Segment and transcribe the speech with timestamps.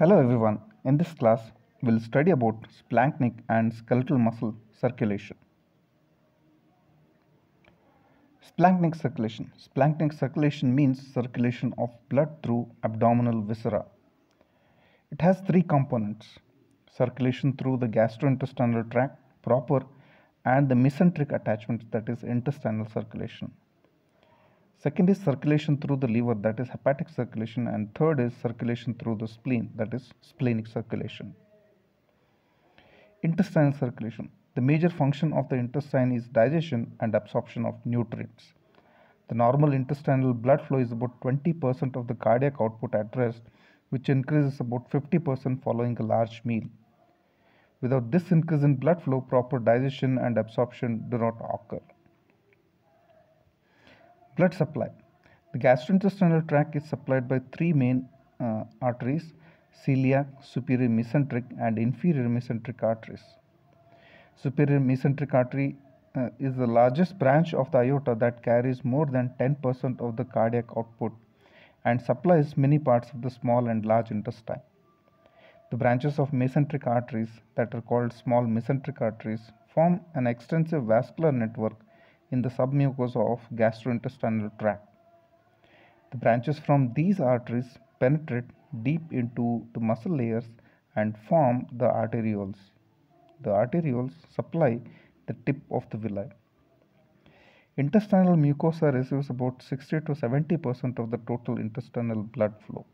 [0.00, 0.60] Hello everyone.
[0.84, 1.40] In this class,
[1.82, 5.36] we'll study about splanchnic and skeletal muscle circulation.
[8.48, 9.50] Splanchnic circulation.
[9.58, 13.84] Splanchnic circulation means circulation of blood through abdominal viscera.
[15.10, 16.28] It has three components
[16.96, 19.80] circulation through the gastrointestinal tract proper
[20.44, 23.50] and the mesenteric attachment that is intestinal circulation.
[24.80, 29.16] Second is circulation through the liver that is hepatic circulation and third is circulation through
[29.16, 31.34] the spleen that is splenic circulation.
[33.24, 34.30] Intestinal circulation.
[34.54, 38.52] The major function of the intestine is digestion and absorption of nutrients.
[39.26, 43.42] The normal intestinal blood flow is about 20% of the cardiac output at rest
[43.88, 46.68] which increases about 50% following a large meal.
[47.80, 51.80] Without this increase in blood flow, proper digestion and absorption do not occur.
[54.38, 54.88] Blood supply.
[55.52, 59.32] The gastrointestinal tract is supplied by three main uh, arteries
[59.84, 63.24] celiac, superior mesenteric, and inferior mesenteric arteries.
[64.36, 65.76] Superior mesenteric artery
[66.14, 70.24] uh, is the largest branch of the aorta that carries more than 10% of the
[70.24, 71.12] cardiac output
[71.84, 74.60] and supplies many parts of the small and large intestine.
[75.72, 81.32] The branches of mesenteric arteries, that are called small mesenteric arteries, form an extensive vascular
[81.32, 81.74] network
[82.30, 84.86] in the submucosa of gastrointestinal tract.
[86.10, 88.50] The branches from these arteries penetrate
[88.82, 90.48] deep into the muscle layers
[90.96, 92.58] and form the arterioles.
[93.42, 94.80] The arterioles supply
[95.26, 96.28] the tip of the villi.
[97.76, 102.84] Intestinal mucosa receives about 60 to 70 percent of the total intestinal blood flow.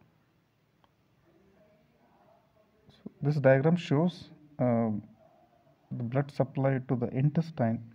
[2.90, 4.90] So this diagram shows uh,
[5.90, 7.93] the blood supply to the intestine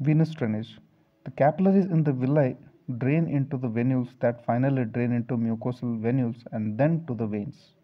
[0.00, 0.78] venous drainage.
[1.24, 2.56] The capillaries in the villi
[2.98, 7.74] drain into the venules that finally drain into mucosal venules and then to the veins.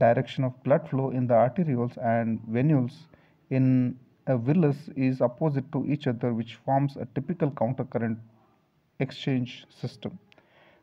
[0.00, 3.06] Direction of blood flow in the arterioles and venules
[3.50, 8.18] in a villus is opposite to each other which forms a typical countercurrent
[8.98, 10.18] exchange system.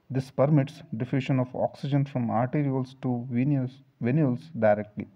[0.09, 5.07] This permits diffusion of oxygen from arterioles to venules, venules directly.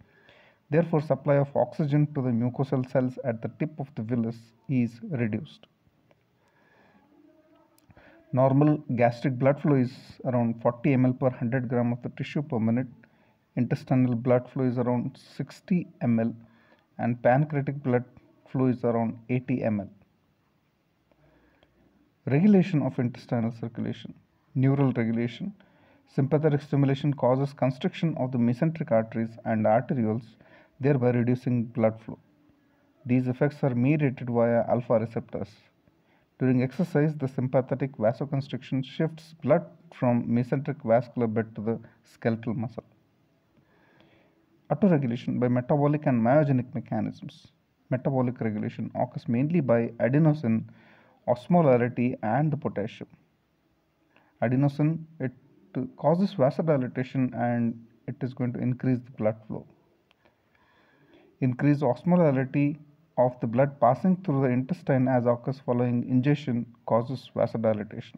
[0.70, 4.38] Therefore, supply of oxygen to the mucosal cells at the tip of the villus
[4.68, 5.68] is reduced.
[8.34, 9.94] Normal gastric blood flow is
[10.26, 12.88] around 40 ml per 100 gram of the tissue per minute.
[13.56, 16.36] Intestinal blood flow is around 60 ml
[16.98, 18.04] and pancreatic blood
[18.50, 19.90] flow is around 80 ml.
[22.26, 24.14] Regulation of intestinal circulation.
[24.56, 25.54] Neural regulation.
[26.08, 30.26] Sympathetic stimulation causes constriction of the mesenteric arteries and arterioles
[30.80, 32.20] thereby reducing blood flow.
[33.06, 35.50] These effects are mediated via alpha receptors.
[36.40, 42.84] During exercise, the sympathetic vasoconstriction shifts blood from mesenteric vascular bed to the skeletal muscle.
[44.70, 47.48] Autoregulation by metabolic and myogenic mechanisms.
[47.90, 50.64] Metabolic regulation occurs mainly by adenosine,
[51.28, 53.08] osmolarity, and the potassium.
[54.42, 55.32] Adenosine it
[55.98, 59.66] causes vasodilatation and it is going to increase the blood flow
[61.42, 62.78] increased osmolarity
[63.18, 68.18] of the blood passing through the intestine as occurs following ingestion causes vasodilatation.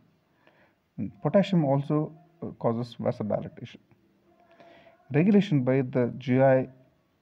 [0.98, 2.12] And potassium also
[2.42, 3.78] uh, causes vasodilatation.
[5.14, 6.70] Regulation by the GI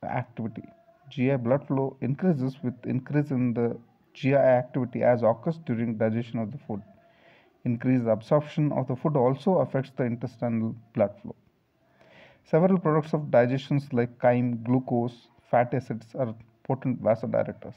[0.03, 0.63] activity.
[1.09, 3.77] GI blood flow increases with increase in the
[4.13, 6.81] GI activity as occurs during digestion of the food.
[7.65, 11.35] Increased absorption of the food also affects the intestinal blood flow.
[12.45, 16.33] Several products of digestions like chyme, glucose, fatty acids are
[16.63, 17.75] potent vasodilators.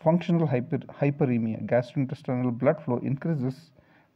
[0.00, 3.70] Functional hyper, hyperemia, gastrointestinal blood flow increases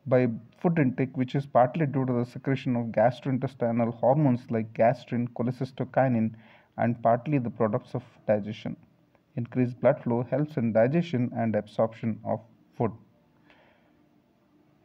[0.07, 0.29] by
[0.61, 6.35] food intake, which is partly due to the secretion of gastrointestinal hormones like gastrin, cholecystokinin,
[6.79, 8.77] and partly the products of digestion.
[9.37, 12.41] Increased blood flow helps in digestion and absorption of
[12.77, 12.93] food,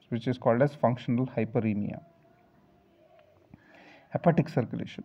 [0.10, 2.02] which is called as functional hyperemia.
[4.14, 5.04] Hepatic circulation.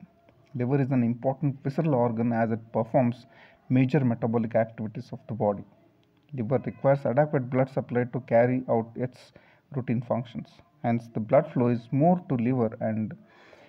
[0.54, 3.26] Liver is an important visceral organ as it performs
[3.70, 5.64] major metabolic activities of the body.
[6.34, 9.32] Liver requires adequate blood supply to carry out its
[9.74, 10.48] routine functions.
[10.82, 13.16] Hence, the blood flow is more to liver and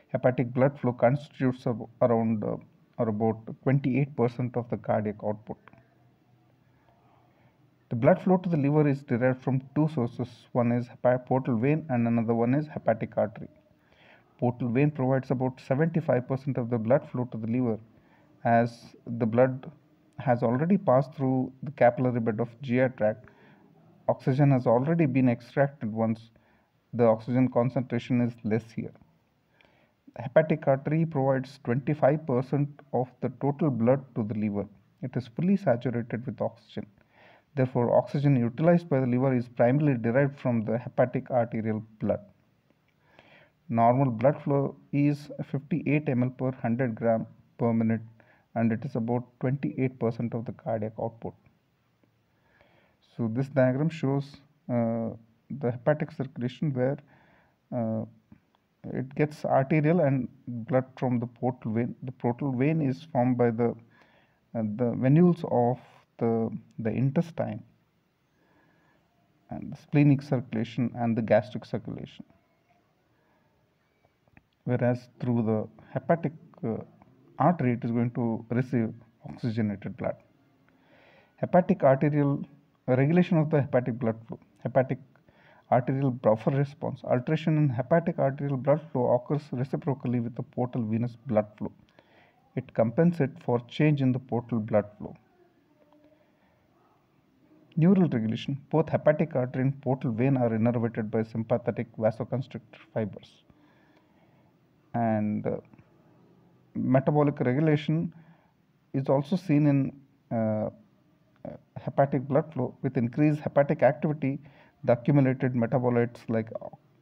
[0.10, 1.66] hepatic blood flow constitutes
[2.02, 2.58] around uh,
[2.98, 5.58] or about 28% of the cardiac output.
[7.90, 10.48] The blood flow to the liver is derived from two sources.
[10.52, 10.88] One is
[11.28, 13.50] portal vein and another one is hepatic artery
[14.44, 17.78] portal vein provides about 75% of the blood flow to the liver
[18.44, 19.72] as the blood
[20.20, 23.30] has already passed through the capillary bed of GI tract
[24.10, 26.30] oxygen has already been extracted once
[26.94, 28.94] the oxygen concentration is less here.
[30.18, 34.68] Hepatic artery provides 25% of the total blood to the liver.
[35.02, 36.86] It is fully saturated with oxygen.
[37.56, 42.20] Therefore, oxygen utilized by the liver is primarily derived from the hepatic arterial blood.
[43.70, 47.26] Normal blood flow is 58 ml per 100 gram
[47.58, 48.02] per minute
[48.56, 51.34] and it is about 28% of the cardiac output.
[53.16, 54.36] So this diagram shows
[54.70, 55.10] uh,
[55.50, 56.98] the hepatic circulation where
[57.76, 58.06] uh,
[58.92, 61.96] it gets arterial and blood from the portal vein.
[62.04, 63.70] The portal vein is formed by the
[64.56, 65.80] uh, the venules of
[66.18, 66.50] the
[66.80, 67.64] the intestine
[69.50, 72.26] and the splenic circulation and the gastric circulation.
[74.66, 76.34] Whereas through the hepatic
[76.66, 76.78] uh,
[77.38, 78.94] artery, it is going to receive
[79.30, 80.16] oxygenated blood.
[81.38, 82.46] Hepatic arterial
[82.88, 84.40] regulation of the hepatic blood flow.
[84.64, 85.00] Hepatic
[85.72, 87.02] arterial buffer response.
[87.04, 91.72] Alteration in hepatic arterial blood flow occurs reciprocally with the portal venous blood flow.
[92.56, 95.16] It compensates for change in the portal blood flow.
[97.76, 98.62] Neural regulation.
[98.70, 103.44] Both hepatic artery and portal vein are innervated by sympathetic vasoconstrictor fibers.
[104.94, 105.58] And uh,
[106.76, 108.14] metabolic regulation
[108.94, 110.70] is also seen in uh,
[111.78, 114.40] hepatic blood flow with increased hepatic activity
[114.84, 116.50] the accumulated metabolites like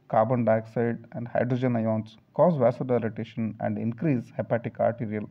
[0.07, 5.29] carbon dioxide and hydrogen ions cause vasodilatation and increase hepatic arterial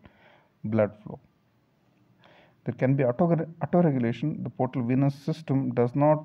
[0.65, 1.19] blood flow.
[2.65, 3.29] There can be auto
[3.65, 4.43] autoregulation.
[4.43, 6.25] The portal venous system does not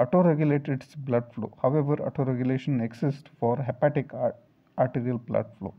[0.00, 1.52] autoregulate its blood flow.
[1.62, 4.12] However autoregulation exists for hepatic
[4.82, 5.74] arterial blood flow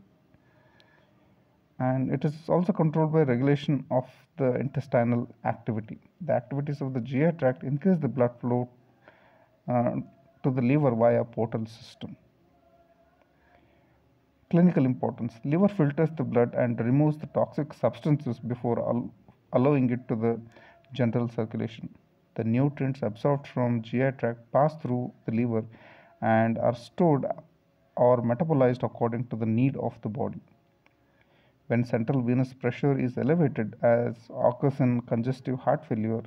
[1.78, 5.98] and it is also controlled by regulation of the intestinal activity.
[6.20, 8.68] The activities of the GI tract increase the blood flow
[9.68, 9.96] uh,
[10.42, 12.16] to the liver via portal system.
[14.50, 19.10] Clinical importance liver filters the blood and removes the toxic substances before al
[19.52, 20.40] allowing it to the
[20.92, 21.88] general circulation.
[22.36, 25.64] The nutrients absorbed from GI tract pass through the liver
[26.20, 27.24] and are stored
[27.96, 30.40] or metabolized according to the need of the body
[31.68, 36.22] when central venous pressure is elevated as occurs in congestive heart failure,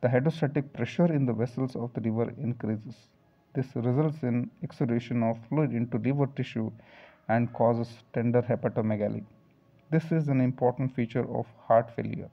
[0.00, 2.96] the hydrostatic pressure in the vessels of the liver increases.
[3.54, 6.72] This results in exudation of fluid into liver tissue
[7.28, 9.24] and causes tender hepatomegaly.
[9.90, 12.30] This is an important feature of heart failure.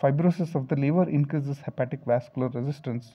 [0.00, 3.14] Fibrosis of the liver increases hepatic vascular resistance,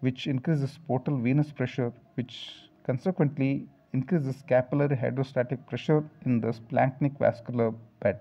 [0.00, 3.52] which increases portal venous pressure, which consequently
[3.92, 7.70] increases capillary hydrostatic pressure in the splanchnic vascular
[8.02, 8.18] bed.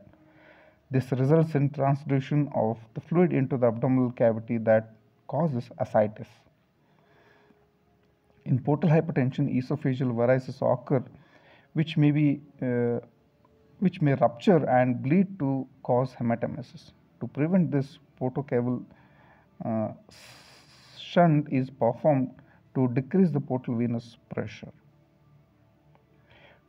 [0.92, 4.92] This results in transudation of the fluid into the abdominal cavity that
[5.28, 6.30] causes ascites.
[8.46, 11.04] In portal hypertension, esophageal varices occur,
[11.74, 12.28] which may be
[12.68, 13.00] uh,
[13.80, 15.50] which may rupture and bleed to
[15.84, 16.92] cause hematemesis.
[17.22, 18.84] To prevent this, portocaval
[19.64, 19.90] uh,
[20.98, 22.32] shunt is performed
[22.80, 24.72] to decrease the portal venous pressure.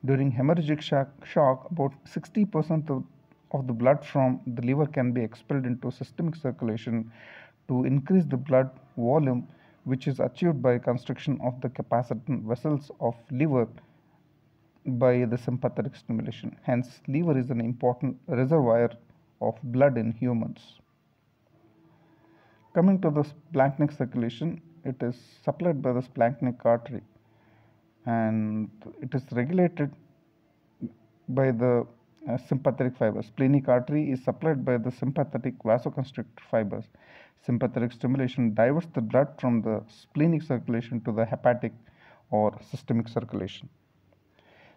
[0.04, 5.90] During hemorrhagic shock, about 60% of, the blood from the liver can be expelled into
[5.90, 7.12] systemic circulation
[7.68, 9.46] to increase the blood volume
[9.84, 13.68] which is achieved by constriction of the capacitance vessels of liver
[15.04, 16.56] by the sympathetic stimulation.
[16.62, 18.90] Hence, liver is an important reservoir
[19.40, 20.80] of blood in humans.
[22.74, 27.02] Coming to the splanchnic circulation, it is supplied by the splanchnic artery
[28.06, 28.70] and
[29.00, 29.92] it is regulated
[31.28, 31.86] by the
[32.28, 33.26] uh, sympathetic fibers.
[33.26, 36.84] Splenic artery is supplied by the sympathetic vasoconstrictor fibers.
[37.42, 41.72] Sympathetic stimulation diverts the blood from the splenic circulation to the hepatic
[42.30, 43.68] or systemic circulation.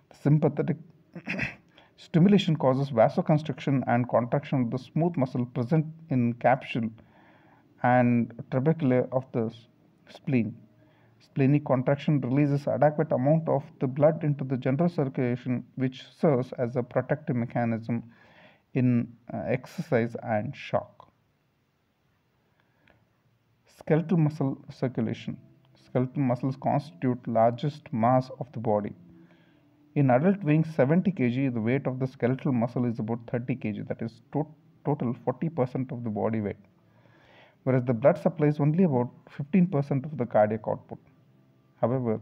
[0.09, 0.77] The sympathetic
[1.97, 6.89] stimulation causes vasoconstriction and contraction of the smooth muscle present in capsule
[7.83, 9.53] and trabeculae of the
[10.09, 10.55] spleen.
[11.19, 16.75] Splenic contraction releases adequate amount of the blood into the general circulation which serves as
[16.75, 18.03] a protective mechanism
[18.73, 21.11] in uh, exercise and shock.
[23.79, 25.37] Skeletal muscle circulation.
[25.85, 28.93] Skeletal muscles constitute largest mass of the body.
[29.95, 33.87] In adult weighing 70 kg, the weight of the skeletal muscle is about 30 kg,
[33.87, 34.47] that is to
[34.85, 36.57] total 40% of the body weight,
[37.63, 40.99] whereas the blood supplies only about 15% of the cardiac output.
[41.81, 42.19] However,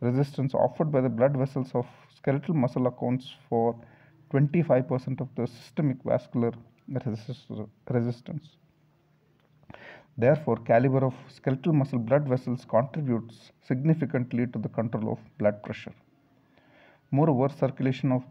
[0.00, 3.74] resistance offered by the blood vessels of skeletal muscle accounts for
[4.32, 6.52] 25% of the systemic vascular
[7.90, 8.56] resistance.
[10.16, 15.94] Therefore, caliber of skeletal muscle blood vessels contributes significantly to the control of blood pressure.
[17.10, 18.24] Moreover, circulation of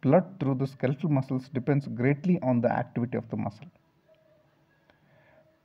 [0.00, 3.66] blood through the skeletal muscles depends greatly on the activity of the muscle.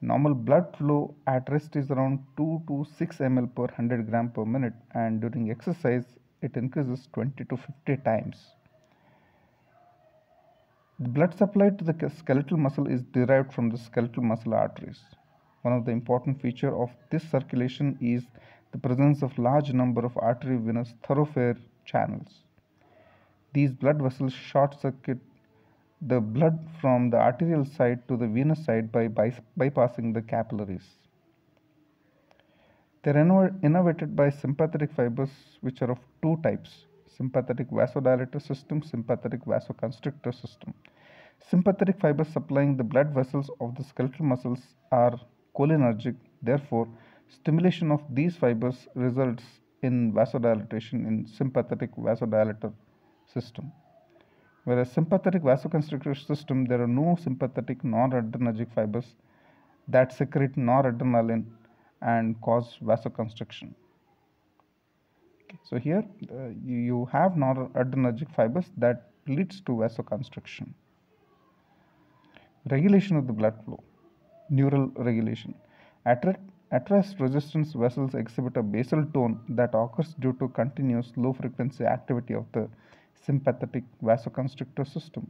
[0.02, 4.46] Normal blood flow at rest is around 2 to 6 ml per 100 gram per
[4.46, 6.06] minute and during exercise
[6.42, 8.38] it increases 20 to 50 times.
[11.00, 15.02] The blood supply to the skeletal muscle is derived from the skeletal muscle arteries.
[15.64, 18.24] One of the important feature of this circulation is
[18.72, 22.44] the presence of large number of artery venous thoroughfare channels.
[23.54, 25.20] These blood vessels short circuit
[26.02, 30.88] the blood from the arterial side to the venous side by bypassing the capillaries.
[33.04, 36.86] They are innervated by sympathetic fibers which are of two types
[37.20, 40.74] sympathetic vasodilator system, sympathetic vasoconstrictor system.
[41.50, 44.60] Sympathetic fibers supplying the blood vessels of the skeletal muscles
[44.92, 45.20] are
[45.58, 46.88] cholinergic, therefore,
[47.28, 49.44] stimulation of these fibers results
[49.82, 52.72] in vasodilatation in sympathetic vasodilator
[53.34, 53.72] system.
[54.66, 59.16] Whereas sympathetic vasoconstrictor system, there are no sympathetic noradrenergic fibers
[59.88, 61.46] that secrete noradrenaline
[62.02, 63.74] and cause vasoconstriction.
[65.64, 70.70] So here uh, you have noradrenergic fibers that leads to vasoconstriction.
[72.70, 73.82] Regulation of the blood flow,
[74.50, 75.56] neural regulation.
[76.06, 76.24] At,
[76.72, 81.86] at rest, resistance vessels exhibit a basal tone that occurs due to continuous low frequency
[81.86, 82.70] activity of the
[83.26, 85.30] sympathetic vasoconstrictor system.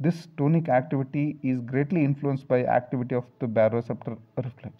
[0.00, 4.74] This tonic activity is greatly influenced by activity of the baroreceptor reflex.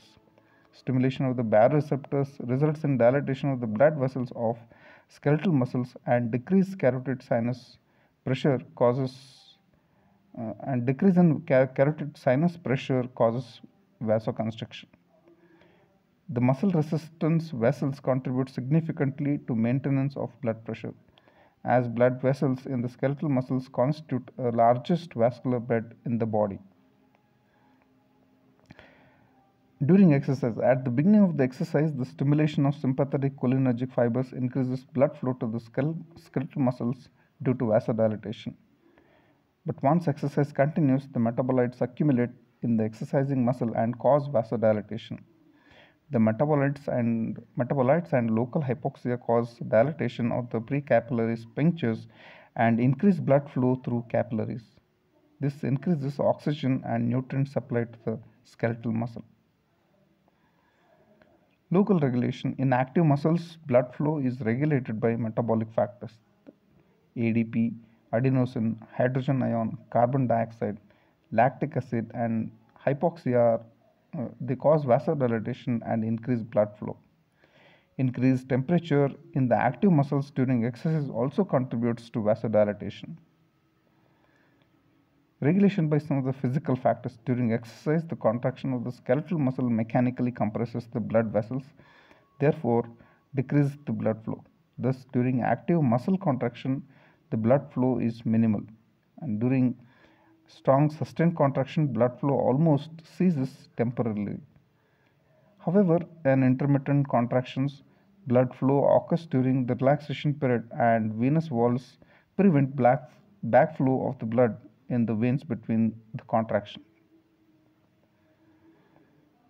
[0.73, 4.57] Stimulation of the baroreceptors results in dilatation of the blood vessels of
[5.09, 7.79] skeletal muscles and decreased carotid sinus
[8.25, 9.57] pressure causes
[10.39, 13.61] uh, and decrease in carotid sinus pressure causes
[14.03, 14.87] vasoconstriction.
[16.29, 20.95] The muscle resistance vessels contribute significantly to maintenance of blood pressure
[21.69, 26.59] as blood vessels in the skeletal muscles constitute the largest vascular bed in the body.
[29.85, 34.85] During exercise, at the beginning of the exercise, the stimulation of sympathetic cholinergic fibers increases
[34.95, 37.11] blood flow to the skeletal muscles
[37.43, 38.55] due to vasodilatation.
[39.67, 42.31] But once exercise continues, the metabolites accumulate
[42.63, 45.19] in the exercising muscle and cause vasodilatation.
[46.11, 52.07] The metabolites and metabolites and local hypoxia cause dilatation of the precapillary sphincters
[52.57, 54.65] and increase blood flow through capillaries.
[55.41, 59.25] This increases oxygen and nutrient supply to the skeletal muscle.
[61.71, 66.13] Local regulation in active muscles, blood flow is regulated by metabolic factors.
[67.17, 67.75] ADP,
[68.15, 70.79] adenosine, hydrogen ion, carbon dioxide,
[71.33, 72.51] lactic acid, and
[72.87, 73.61] hypoxia are
[74.41, 76.97] they cause vasodilatation and increase blood flow.
[77.99, 83.17] Increased temperature in the active muscles during exercise also contributes to vasodilatation.
[85.41, 89.69] Regulation by some of the physical factors during exercise, the contraction of the skeletal muscle
[89.71, 91.63] mechanically compresses the blood vessels,
[92.41, 92.89] therefore
[93.35, 94.43] decreases the blood flow.
[94.79, 96.83] Thus, during active muscle contraction,
[97.31, 98.63] the blood flow is minimal,
[99.21, 99.77] and during
[100.49, 104.39] strong sustained contraction, blood flow almost ceases temporarily.
[105.59, 107.83] However, in intermittent contractions,
[108.27, 111.99] blood flow occurs during the relaxation period and venous valves
[112.37, 113.11] prevent black
[113.47, 114.57] backflow of the blood
[114.89, 116.83] in the veins between the contraction.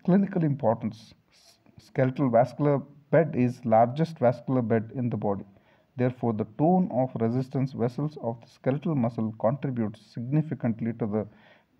[0.05, 1.15] Clinical importance
[1.79, 2.79] skeletal vascular
[3.11, 5.45] bed is largest vascular bed in the body.
[6.01, 11.27] Therefore, the tone of resistance vessels of the skeletal muscle contributes significantly to the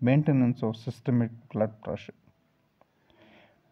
[0.01, 2.13] maintenance of systemic blood pressure.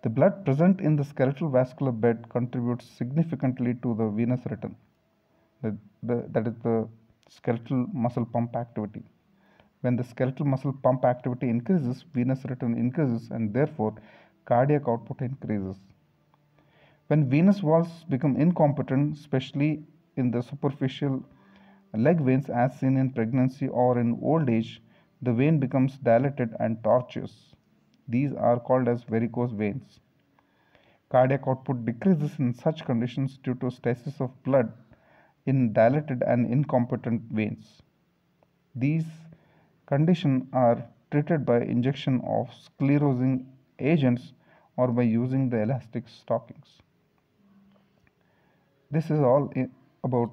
[0.03, 4.75] The blood present in the skeletal vascular bed contributes significantly to the venous return,
[5.61, 6.87] the, the, that is the
[7.29, 9.03] skeletal muscle pump activity.
[9.81, 13.95] When the skeletal muscle pump activity increases, venous return increases and therefore
[14.45, 15.77] cardiac output increases.
[17.07, 19.83] When venous valves become incompetent, especially
[20.17, 21.23] in the superficial
[21.93, 24.81] leg veins as seen in pregnancy or in old age,
[25.21, 27.55] the vein becomes dilated and tortuous.
[28.07, 29.99] These are called as varicose veins.
[31.09, 34.71] Cardiac output decreases in such conditions due to stasis of blood
[35.45, 37.81] in dilated and incompetent veins.
[38.75, 39.05] These
[39.85, 43.45] conditions are treated by injection of sclerosing
[43.79, 44.33] agents
[44.75, 46.81] or by using the elastic stockings.
[48.91, 49.51] This is all
[50.07, 50.31] about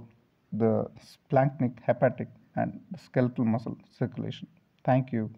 [0.52, 0.72] the
[1.12, 4.48] splanchnic, hepatic, and skeletal muscle circulation.
[4.84, 5.30] Thank you.